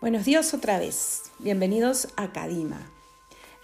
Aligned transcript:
Buenos 0.00 0.24
días 0.24 0.54
otra 0.54 0.78
vez, 0.78 1.24
bienvenidos 1.40 2.10
a 2.14 2.30
Cadima. 2.32 2.88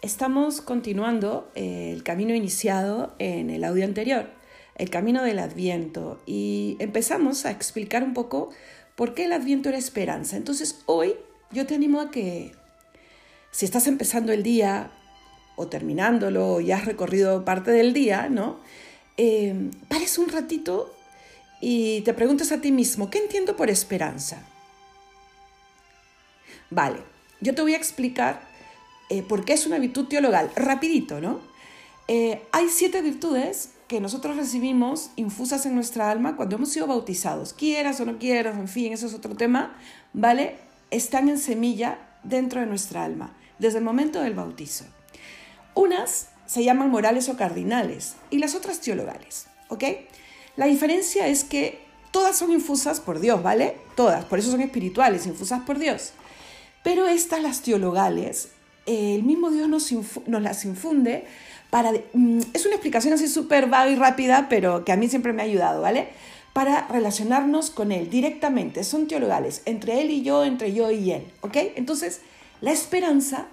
Estamos 0.02 0.60
continuando 0.60 1.48
eh, 1.54 1.92
el 1.92 2.02
camino 2.02 2.34
iniciado 2.34 3.14
en 3.20 3.50
el 3.50 3.62
audio 3.62 3.84
anterior, 3.84 4.28
el 4.74 4.90
camino 4.90 5.22
del 5.22 5.38
Adviento, 5.38 6.20
y 6.26 6.76
empezamos 6.80 7.46
a 7.46 7.52
explicar 7.52 8.02
un 8.02 8.14
poco 8.14 8.50
por 8.96 9.14
qué 9.14 9.26
el 9.26 9.32
Adviento 9.32 9.68
era 9.68 9.78
esperanza. 9.78 10.36
Entonces 10.36 10.82
hoy 10.86 11.14
yo 11.52 11.66
te 11.66 11.76
animo 11.76 12.00
a 12.00 12.10
que 12.10 12.50
si 13.52 13.64
estás 13.64 13.86
empezando 13.86 14.32
el 14.32 14.42
día 14.42 14.90
o 15.54 15.68
terminándolo 15.68 16.54
o 16.54 16.60
ya 16.60 16.78
has 16.78 16.84
recorrido 16.84 17.44
parte 17.44 17.70
del 17.70 17.92
día, 17.92 18.28
¿no? 18.28 18.58
Eh, 19.18 19.70
pares 19.86 20.18
un 20.18 20.28
ratito 20.30 20.92
y 21.60 22.00
te 22.00 22.12
preguntes 22.12 22.50
a 22.50 22.60
ti 22.60 22.72
mismo, 22.72 23.08
¿qué 23.08 23.18
entiendo 23.18 23.54
por 23.54 23.70
esperanza? 23.70 24.44
Vale, 26.70 26.98
yo 27.40 27.54
te 27.54 27.62
voy 27.62 27.74
a 27.74 27.76
explicar 27.76 28.42
eh, 29.10 29.22
por 29.22 29.44
qué 29.44 29.52
es 29.52 29.66
una 29.66 29.78
virtud 29.78 30.06
teologal. 30.06 30.50
Rapidito, 30.56 31.20
¿no? 31.20 31.40
Eh, 32.08 32.42
hay 32.52 32.68
siete 32.68 33.00
virtudes 33.02 33.70
que 33.88 34.00
nosotros 34.00 34.36
recibimos 34.36 35.10
infusas 35.16 35.66
en 35.66 35.74
nuestra 35.74 36.10
alma 36.10 36.36
cuando 36.36 36.56
hemos 36.56 36.70
sido 36.70 36.86
bautizados. 36.86 37.52
Quieras 37.52 38.00
o 38.00 38.04
no 38.04 38.18
quieras, 38.18 38.56
en 38.56 38.68
fin, 38.68 38.92
eso 38.92 39.06
es 39.06 39.14
otro 39.14 39.36
tema, 39.36 39.76
¿vale? 40.12 40.56
Están 40.90 41.28
en 41.28 41.38
semilla 41.38 41.98
dentro 42.22 42.60
de 42.60 42.66
nuestra 42.66 43.04
alma, 43.04 43.34
desde 43.58 43.78
el 43.78 43.84
momento 43.84 44.20
del 44.20 44.34
bautizo. 44.34 44.84
Unas 45.74 46.28
se 46.46 46.64
llaman 46.64 46.90
morales 46.90 47.28
o 47.28 47.36
cardinales 47.36 48.14
y 48.30 48.38
las 48.38 48.54
otras 48.54 48.80
teologales, 48.80 49.46
¿ok? 49.68 49.84
La 50.56 50.66
diferencia 50.66 51.26
es 51.26 51.44
que 51.44 51.80
todas 52.10 52.36
son 52.36 52.52
infusas 52.52 53.00
por 53.00 53.18
Dios, 53.18 53.42
¿vale? 53.42 53.76
Todas, 53.96 54.24
por 54.24 54.38
eso 54.38 54.50
son 54.50 54.60
espirituales, 54.60 55.26
infusas 55.26 55.62
por 55.62 55.78
Dios. 55.78 56.12
Pero 56.84 57.08
estas, 57.08 57.42
las 57.42 57.62
teologales, 57.62 58.50
el 58.86 59.24
mismo 59.24 59.50
Dios 59.50 59.68
nos, 59.68 59.90
nos 60.28 60.42
las 60.42 60.64
infunde 60.64 61.24
para... 61.70 61.92
Mm, 62.12 62.40
es 62.52 62.66
una 62.66 62.76
explicación 62.76 63.14
así 63.14 63.26
súper 63.26 63.68
vaga 63.68 63.90
y 63.90 63.96
rápida, 63.96 64.46
pero 64.48 64.84
que 64.84 64.92
a 64.92 64.96
mí 64.96 65.08
siempre 65.08 65.32
me 65.32 65.42
ha 65.42 65.46
ayudado, 65.46 65.80
¿vale? 65.80 66.08
Para 66.52 66.86
relacionarnos 66.88 67.70
con 67.70 67.90
Él 67.90 68.10
directamente. 68.10 68.84
Son 68.84 69.08
teologales, 69.08 69.62
entre 69.64 70.02
Él 70.02 70.10
y 70.10 70.22
yo, 70.22 70.44
entre 70.44 70.74
yo 70.74 70.90
y 70.90 71.10
Él, 71.10 71.24
¿ok? 71.40 71.56
Entonces, 71.74 72.20
la 72.60 72.70
esperanza 72.70 73.48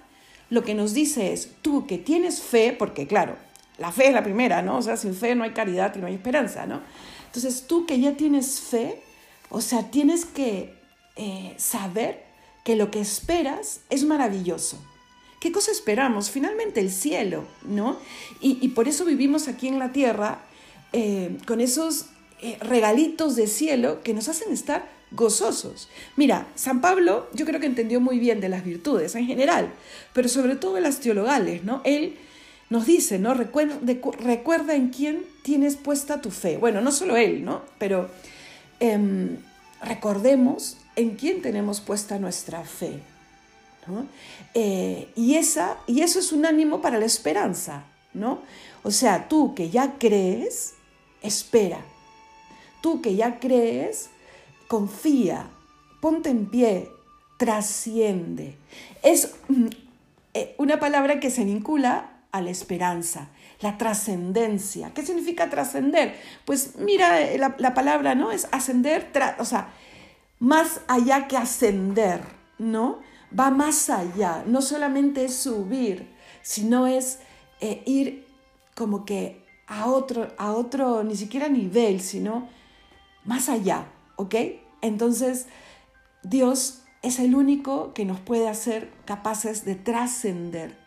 lo 0.50 0.62
que 0.62 0.74
nos 0.74 0.92
dice 0.92 1.32
es, 1.32 1.52
tú 1.62 1.86
que 1.86 1.96
tienes 1.96 2.42
fe, 2.42 2.76
porque 2.78 3.06
claro, 3.06 3.36
la 3.78 3.90
fe 3.92 4.08
es 4.08 4.12
la 4.12 4.22
primera, 4.22 4.60
¿no? 4.60 4.76
O 4.76 4.82
sea, 4.82 4.98
sin 4.98 5.14
fe 5.14 5.34
no 5.34 5.44
hay 5.44 5.52
caridad 5.52 5.96
y 5.96 6.00
no 6.00 6.06
hay 6.06 6.14
esperanza, 6.14 6.66
¿no? 6.66 6.82
Entonces, 7.24 7.66
tú 7.66 7.86
que 7.86 7.98
ya 7.98 8.12
tienes 8.12 8.60
fe, 8.60 9.00
o 9.48 9.62
sea, 9.62 9.90
tienes 9.90 10.26
que 10.26 10.74
eh, 11.16 11.54
saber 11.56 12.31
que 12.64 12.76
lo 12.76 12.90
que 12.90 13.00
esperas 13.00 13.80
es 13.90 14.04
maravilloso. 14.04 14.78
¿Qué 15.40 15.50
cosa 15.50 15.72
esperamos? 15.72 16.30
Finalmente 16.30 16.80
el 16.80 16.90
cielo, 16.90 17.44
¿no? 17.64 17.98
Y, 18.40 18.68
por 18.68 18.86
eso 18.86 19.04
vivimos 19.04 19.48
aquí 19.48 19.66
en 19.66 19.80
la 19.80 19.90
tierra 19.92 20.40
eh, 20.92 21.36
con 21.46 21.60
esos 21.60 22.06
eh, 22.40 22.56
regalitos 22.60 23.34
de 23.34 23.48
cielo 23.48 24.02
que 24.02 24.14
nos 24.14 24.28
hacen 24.28 24.52
estar 24.52 24.88
gozosos. 25.10 25.88
Mira, 26.16 26.46
San 26.54 26.80
Pablo 26.80 27.28
yo 27.32 27.44
creo 27.44 27.60
que 27.60 27.66
entendió 27.66 28.00
muy 28.00 28.18
bien 28.18 28.40
de 28.40 28.48
las 28.48 28.64
virtudes 28.64 29.14
en 29.14 29.26
general, 29.26 29.72
pero 30.12 30.28
sobre 30.28 30.56
todo 30.56 30.74
de 30.74 30.80
las 30.80 31.00
teologales, 31.00 31.64
¿no? 31.64 31.80
Él 31.84 32.16
nos 32.70 32.86
dice, 32.86 33.18
¿no? 33.18 33.34
Recuerda, 33.34 33.78
recuerda 34.20 34.74
en 34.74 34.88
quién 34.88 35.24
tienes 35.42 35.76
puesta 35.76 36.22
tu 36.22 36.30
fe. 36.30 36.56
Bueno, 36.56 36.80
no 36.80 36.92
solo 36.92 37.16
él, 37.16 37.44
¿no? 37.44 37.62
Pero 37.78 38.10
em, 38.80 39.38
recordemos 39.82 40.76
en 40.96 41.16
quién 41.16 41.42
tenemos 41.42 41.80
puesta 41.80 42.18
nuestra 42.18 42.62
fe. 42.64 43.00
Eh, 44.54 45.08
y, 45.16 45.34
esa, 45.34 45.78
y 45.86 46.02
eso 46.02 46.18
es 46.18 46.32
un 46.32 46.46
ánimo 46.46 46.80
para 46.80 46.98
la 46.98 47.06
esperanza, 47.06 47.84
¿no? 48.14 48.40
O 48.82 48.90
sea, 48.90 49.28
tú 49.28 49.54
que 49.54 49.70
ya 49.70 49.98
crees, 49.98 50.74
espera. 51.22 51.80
Tú 52.80 53.00
que 53.00 53.14
ya 53.14 53.38
crees, 53.38 54.10
confía, 54.68 55.46
ponte 56.00 56.30
en 56.30 56.46
pie, 56.46 56.88
trasciende. 57.38 58.56
Es 59.02 59.34
mm, 59.48 59.66
eh, 60.34 60.54
una 60.58 60.78
palabra 60.78 61.20
que 61.20 61.30
se 61.30 61.44
vincula 61.44 62.10
a 62.32 62.40
la 62.40 62.50
esperanza, 62.50 63.28
la 63.60 63.78
trascendencia. 63.78 64.92
¿Qué 64.94 65.04
significa 65.04 65.50
trascender? 65.50 66.16
Pues 66.44 66.76
mira, 66.78 67.20
eh, 67.20 67.38
la, 67.38 67.54
la, 67.58 67.74
palabra, 67.74 68.14
¿no? 68.14 68.32
Es 68.32 68.48
ascender, 68.50 69.10
o 69.38 69.44
sea, 69.44 69.72
más 70.38 70.80
allá 70.88 71.28
que 71.28 71.36
ascender, 71.36 72.22
¿no? 72.58 73.00
Va 73.38 73.50
más 73.50 73.90
allá, 73.90 74.42
no 74.46 74.60
solamente 74.60 75.24
es 75.24 75.36
subir, 75.36 76.10
sino 76.42 76.86
es 76.86 77.20
eh, 77.60 77.82
ir 77.86 78.26
como 78.74 79.04
que 79.04 79.46
a 79.66 79.86
otro, 79.86 80.28
a 80.38 80.52
otro, 80.52 81.04
ni 81.04 81.16
siquiera 81.16 81.48
nivel, 81.48 82.00
sino 82.00 82.48
más 83.24 83.48
allá, 83.48 83.86
¿ok? 84.16 84.34
Entonces, 84.80 85.46
Dios 86.22 86.82
es 87.02 87.18
el 87.18 87.34
único 87.34 87.94
que 87.94 88.04
nos 88.04 88.20
puede 88.20 88.48
hacer 88.48 88.90
capaces 89.04 89.64
de 89.64 89.76
trascender. 89.76 90.81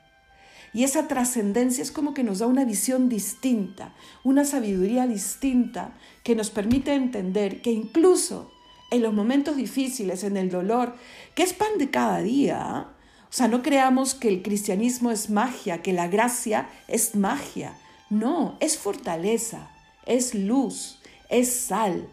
Y 0.75 0.83
esa 0.83 1.07
trascendencia 1.07 1.81
es 1.81 1.93
como 1.93 2.13
que 2.13 2.25
nos 2.25 2.39
da 2.39 2.47
una 2.47 2.65
visión 2.65 3.07
distinta, 3.07 3.93
una 4.25 4.43
sabiduría 4.43 5.07
distinta 5.07 5.93
que 6.21 6.35
nos 6.35 6.49
permite 6.49 6.93
entender 6.93 7.61
que 7.61 7.71
incluso 7.71 8.51
en 8.91 9.01
los 9.01 9.13
momentos 9.13 9.55
difíciles, 9.55 10.25
en 10.25 10.35
el 10.35 10.49
dolor, 10.49 10.97
que 11.33 11.43
es 11.43 11.53
pan 11.53 11.77
de 11.77 11.89
cada 11.89 12.19
día. 12.19 12.87
O 13.23 13.33
sea, 13.33 13.47
no 13.47 13.61
creamos 13.61 14.15
que 14.15 14.27
el 14.27 14.41
cristianismo 14.41 15.11
es 15.11 15.29
magia, 15.29 15.81
que 15.81 15.93
la 15.93 16.09
gracia 16.09 16.67
es 16.89 17.15
magia. 17.15 17.77
No, 18.09 18.57
es 18.59 18.77
fortaleza, 18.77 19.71
es 20.05 20.35
luz, 20.35 20.99
es 21.29 21.55
sal, 21.55 22.09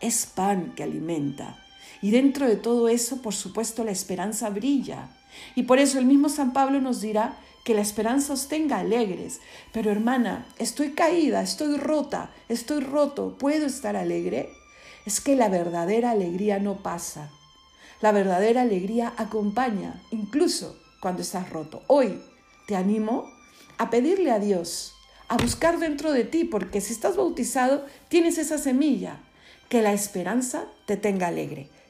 es 0.00 0.26
pan 0.26 0.72
que 0.74 0.82
alimenta. 0.82 1.64
Y 2.02 2.10
dentro 2.10 2.48
de 2.48 2.56
todo 2.56 2.88
eso, 2.88 3.22
por 3.22 3.34
supuesto, 3.34 3.84
la 3.84 3.90
esperanza 3.90 4.50
brilla. 4.50 5.08
Y 5.54 5.64
por 5.64 5.78
eso 5.78 5.98
el 5.98 6.06
mismo 6.06 6.28
San 6.28 6.52
Pablo 6.52 6.80
nos 6.80 7.00
dirá 7.00 7.36
que 7.64 7.74
la 7.74 7.82
esperanza 7.82 8.32
os 8.32 8.48
tenga 8.48 8.78
alegres. 8.78 9.40
Pero 9.72 9.90
hermana, 9.90 10.46
estoy 10.58 10.92
caída, 10.92 11.42
estoy 11.42 11.76
rota, 11.76 12.30
estoy 12.48 12.80
roto, 12.80 13.36
¿puedo 13.38 13.66
estar 13.66 13.96
alegre? 13.96 14.50
es 15.06 15.20
que 15.20 15.36
la 15.36 15.48
verdadera 15.48 16.10
alegría 16.10 16.58
no 16.58 16.82
pasa. 16.82 17.30
La 18.00 18.12
verdadera 18.12 18.62
alegría 18.62 19.12
acompaña, 19.16 20.00
incluso 20.10 20.78
cuando 21.00 21.22
estás 21.22 21.50
roto. 21.50 21.82
Hoy 21.86 22.20
te 22.66 22.76
animo 22.76 23.24
a 23.78 23.90
pedirle 23.90 24.30
a 24.30 24.38
Dios, 24.38 24.94
a 25.28 25.36
buscar 25.36 25.78
dentro 25.78 26.12
de 26.12 26.24
ti, 26.24 26.44
porque 26.44 26.80
si 26.80 26.92
estás 26.92 27.16
bautizado, 27.16 27.84
tienes 28.08 28.38
esa 28.38 28.58
semilla, 28.58 29.20
que 29.68 29.82
la 29.82 29.92
esperanza 29.92 30.64
te 30.86 30.96
tenga 30.96 31.28
alegre. 31.28 31.68